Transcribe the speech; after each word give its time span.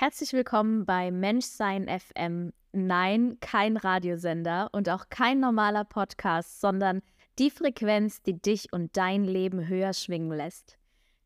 Herzlich 0.00 0.32
willkommen 0.32 0.86
bei 0.86 1.10
Menschsein 1.10 1.86
FM. 1.86 2.54
Nein, 2.72 3.36
kein 3.40 3.76
Radiosender 3.76 4.70
und 4.72 4.88
auch 4.88 5.10
kein 5.10 5.40
normaler 5.40 5.84
Podcast, 5.84 6.62
sondern 6.62 7.02
die 7.38 7.50
Frequenz, 7.50 8.22
die 8.22 8.40
dich 8.40 8.72
und 8.72 8.96
dein 8.96 9.24
Leben 9.24 9.68
höher 9.68 9.92
schwingen 9.92 10.32
lässt. 10.32 10.78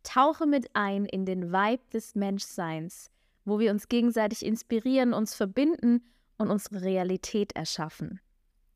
Tauche 0.02 0.46
mit 0.46 0.70
ein 0.74 1.04
in 1.04 1.24
den 1.24 1.52
Vibe 1.52 1.84
des 1.92 2.16
Menschseins, 2.16 3.12
wo 3.44 3.60
wir 3.60 3.70
uns 3.70 3.86
gegenseitig 3.86 4.44
inspirieren, 4.44 5.14
uns 5.14 5.36
verbinden 5.36 6.02
und 6.36 6.50
unsere 6.50 6.82
Realität 6.82 7.54
erschaffen. 7.54 8.18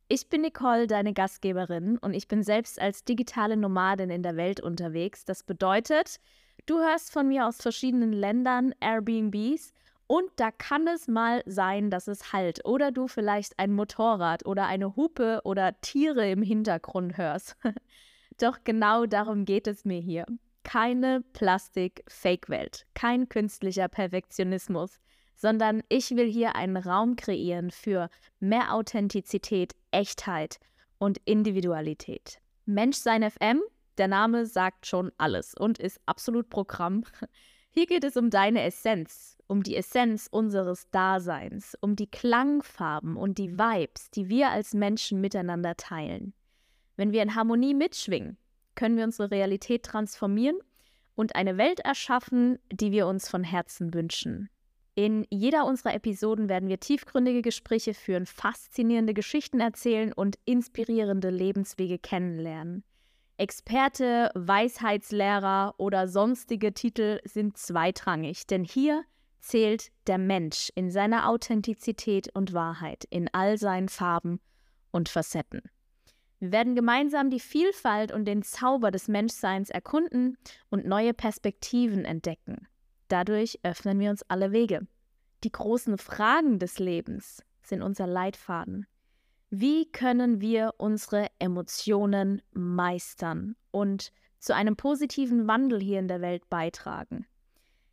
Ich 0.06 0.28
bin 0.28 0.42
Nicole, 0.42 0.86
deine 0.86 1.12
Gastgeberin, 1.12 1.98
und 1.98 2.14
ich 2.14 2.28
bin 2.28 2.44
selbst 2.44 2.80
als 2.80 3.02
digitale 3.02 3.56
Nomadin 3.56 4.10
in 4.10 4.22
der 4.22 4.36
Welt 4.36 4.60
unterwegs. 4.60 5.24
Das 5.24 5.42
bedeutet, 5.42 6.20
du 6.68 6.78
hörst 6.78 7.12
von 7.12 7.28
mir 7.28 7.46
aus 7.46 7.56
verschiedenen 7.56 8.12
Ländern 8.12 8.74
Airbnbs 8.80 9.72
und 10.06 10.30
da 10.36 10.50
kann 10.50 10.86
es 10.86 11.08
mal 11.08 11.42
sein, 11.46 11.90
dass 11.90 12.08
es 12.08 12.32
halt 12.32 12.64
oder 12.64 12.92
du 12.92 13.08
vielleicht 13.08 13.58
ein 13.58 13.72
Motorrad 13.72 14.46
oder 14.46 14.66
eine 14.66 14.94
Hupe 14.94 15.40
oder 15.44 15.80
Tiere 15.80 16.30
im 16.30 16.42
Hintergrund 16.42 17.16
hörst. 17.16 17.56
Doch 18.38 18.58
genau 18.64 19.06
darum 19.06 19.44
geht 19.44 19.66
es 19.66 19.84
mir 19.84 20.00
hier. 20.00 20.26
Keine 20.62 21.22
Plastik-Fake-Welt, 21.32 22.86
kein 22.94 23.28
künstlicher 23.28 23.88
Perfektionismus, 23.88 25.00
sondern 25.34 25.82
ich 25.88 26.10
will 26.10 26.30
hier 26.30 26.54
einen 26.54 26.76
Raum 26.76 27.16
kreieren 27.16 27.70
für 27.70 28.10
mehr 28.40 28.74
Authentizität, 28.74 29.74
Echtheit 29.90 30.58
und 30.98 31.18
Individualität. 31.24 32.40
Menschsein 32.66 33.28
FM, 33.28 33.62
der 33.98 34.08
Name 34.08 34.46
sagt 34.46 34.86
schon 34.86 35.12
alles 35.18 35.54
und 35.54 35.78
ist 35.78 36.00
absolut 36.06 36.50
Programm. 36.50 37.04
Hier 37.70 37.86
geht 37.86 38.04
es 38.04 38.16
um 38.16 38.30
deine 38.30 38.62
Essenz, 38.62 39.36
um 39.46 39.62
die 39.62 39.76
Essenz 39.76 40.28
unseres 40.30 40.90
Daseins, 40.90 41.76
um 41.80 41.96
die 41.96 42.10
Klangfarben 42.10 43.16
und 43.16 43.38
die 43.38 43.58
Vibes, 43.58 44.10
die 44.10 44.28
wir 44.28 44.50
als 44.50 44.74
Menschen 44.74 45.20
miteinander 45.20 45.76
teilen. 45.76 46.32
Wenn 46.96 47.12
wir 47.12 47.22
in 47.22 47.34
Harmonie 47.34 47.74
mitschwingen, 47.74 48.36
können 48.74 48.96
wir 48.96 49.04
unsere 49.04 49.30
Realität 49.30 49.84
transformieren 49.84 50.58
und 51.14 51.36
eine 51.36 51.58
Welt 51.58 51.80
erschaffen, 51.80 52.58
die 52.72 52.92
wir 52.92 53.06
uns 53.06 53.28
von 53.28 53.44
Herzen 53.44 53.92
wünschen. 53.92 54.48
In 54.94 55.26
jeder 55.30 55.64
unserer 55.64 55.94
Episoden 55.94 56.48
werden 56.48 56.68
wir 56.68 56.80
tiefgründige 56.80 57.42
Gespräche 57.42 57.94
führen, 57.94 58.26
faszinierende 58.26 59.14
Geschichten 59.14 59.60
erzählen 59.60 60.12
und 60.12 60.38
inspirierende 60.44 61.30
Lebenswege 61.30 61.98
kennenlernen. 61.98 62.82
Experte, 63.38 64.32
Weisheitslehrer 64.34 65.76
oder 65.78 66.08
sonstige 66.08 66.74
Titel 66.74 67.20
sind 67.24 67.56
zweitrangig, 67.56 68.48
denn 68.48 68.64
hier 68.64 69.04
zählt 69.38 69.92
der 70.08 70.18
Mensch 70.18 70.72
in 70.74 70.90
seiner 70.90 71.28
Authentizität 71.28 72.34
und 72.34 72.52
Wahrheit, 72.52 73.04
in 73.10 73.32
all 73.32 73.56
seinen 73.56 73.88
Farben 73.88 74.40
und 74.90 75.08
Facetten. 75.08 75.62
Wir 76.40 76.50
werden 76.50 76.74
gemeinsam 76.74 77.30
die 77.30 77.38
Vielfalt 77.38 78.10
und 78.10 78.24
den 78.24 78.42
Zauber 78.42 78.90
des 78.90 79.06
Menschseins 79.06 79.70
erkunden 79.70 80.36
und 80.68 80.84
neue 80.84 81.14
Perspektiven 81.14 82.04
entdecken. 82.04 82.66
Dadurch 83.06 83.60
öffnen 83.62 84.00
wir 84.00 84.10
uns 84.10 84.24
alle 84.28 84.50
Wege. 84.50 84.88
Die 85.44 85.52
großen 85.52 85.96
Fragen 85.98 86.58
des 86.58 86.80
Lebens 86.80 87.44
sind 87.62 87.82
unser 87.82 88.08
Leitfaden. 88.08 88.86
Wie 89.50 89.90
können 89.90 90.42
wir 90.42 90.74
unsere 90.76 91.28
Emotionen 91.38 92.42
meistern 92.52 93.56
und 93.70 94.12
zu 94.38 94.54
einem 94.54 94.76
positiven 94.76 95.48
Wandel 95.48 95.80
hier 95.80 95.98
in 96.00 96.08
der 96.08 96.20
Welt 96.20 96.50
beitragen? 96.50 97.26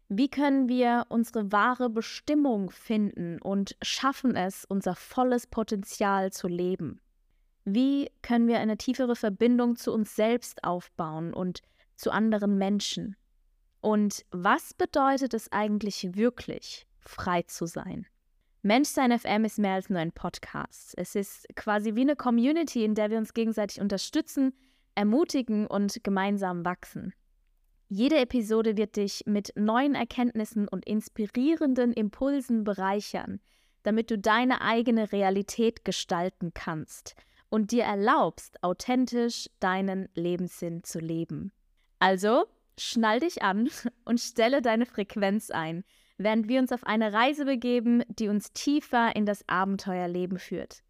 Wie 0.10 0.30
können 0.30 0.68
wir 0.68 1.06
unsere 1.08 1.52
wahre 1.54 1.90
Bestimmung 1.90 2.72
finden 2.72 3.42
und 3.42 3.78
schaffen 3.82 4.36
es, 4.36 4.66
unser 4.66 4.96
volles 4.96 5.48
Potenzial 5.48 6.32
zu 6.32 6.48
leben? 6.50 7.00
Wie 7.64 8.12
können 8.22 8.48
wir 8.48 8.60
eine 8.60 8.78
tiefere 8.78 9.16
Verbindung 9.16 9.78
zu 9.78 9.94
uns 9.94 10.16
selbst 10.16 10.64
aufbauen 10.64 11.34
und 11.34 11.62
zu 11.96 12.12
anderen 12.12 12.58
Menschen? 12.58 13.16
Und 13.80 14.26
was 14.30 14.74
bedeutet 14.74 15.34
es 15.34 15.52
eigentlich 15.54 16.16
wirklich, 16.16 16.86
frei 17.00 17.44
zu 17.44 17.66
sein? 17.66 18.06
Menschsein 18.66 19.16
FM 19.16 19.46
ist 19.46 19.60
mehr 19.60 19.76
als 19.76 19.92
nur 19.92 20.00
ein 20.00 20.12
Podcast. 20.12 20.96
Es 20.98 21.14
ist 21.14 21.46
quasi 21.56 21.94
wie 21.94 22.02
eine 22.02 22.16
Community, 22.16 22.84
in 22.84 22.96
der 22.96 23.12
wir 23.12 23.20
uns 23.20 23.36
gegenseitig 23.36 23.80
unterstützen, 23.80 24.56
ermutigen 24.96 25.68
und 25.68 26.04
gemeinsam 26.04 26.66
wachsen. 26.66 27.14
Jede 27.90 28.18
Episode 28.18 28.76
wird 28.76 28.96
dich 28.96 29.22
mit 29.28 29.54
neuen 29.56 29.94
Erkenntnissen 29.94 30.68
und 30.68 30.84
inspirierenden 30.88 31.94
Impulsen 31.94 32.64
bereichern, 32.64 33.40
damit 33.84 34.10
du 34.10 34.18
deine 34.18 34.62
eigene 34.62 35.12
Realität 35.12 35.86
gestalten 35.86 36.52
kannst 36.56 37.14
und 37.50 37.70
dir 37.70 37.84
erlaubst, 37.84 38.64
authentisch 38.64 39.48
deinen 39.60 40.10
Lebenssinn 40.16 40.84
zu 40.84 40.98
leben. 40.98 41.52
Also, 42.00 42.46
schnall 42.78 43.20
dich 43.20 43.42
an 43.44 43.70
und 44.06 44.20
stelle 44.20 44.62
deine 44.62 44.86
Frequenz 44.86 45.52
ein, 45.52 45.84
während 46.18 46.48
wir 46.48 46.60
uns 46.60 46.72
auf 46.72 46.84
eine 46.86 47.14
Reise 47.14 47.46
begeben, 47.46 48.04
die 48.08 48.30
uns 48.30 48.54
tiefer 48.54 49.16
in 49.16 49.26
das 49.26 49.48
Abenteuerleben 49.48 50.40
führt. 50.40 50.84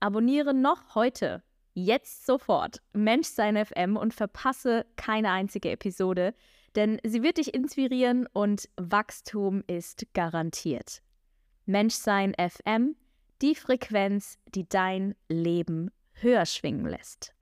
Abonniere 0.00 0.52
noch 0.52 0.94
heute, 0.94 1.42
jetzt 1.74 2.26
sofort, 2.26 2.82
Menschsein 2.92 3.64
FM 3.64 3.96
und 3.96 4.14
verpasse 4.14 4.86
keine 4.96 5.30
einzige 5.30 5.70
Episode, 5.70 6.34
denn 6.74 6.98
sie 7.04 7.22
wird 7.22 7.38
dich 7.38 7.54
inspirieren 7.54 8.28
und 8.32 8.68
Wachstum 8.76 9.64
ist 9.66 10.06
garantiert. 10.12 11.02
Menschsein 11.64 12.34
FM, 12.34 12.96
die 13.42 13.54
Frequenz, 13.54 14.38
die 14.54 14.68
dein 14.68 15.14
Leben 15.28 15.90
höher 16.12 16.46
schwingen 16.46 16.86
lässt. 16.86 17.32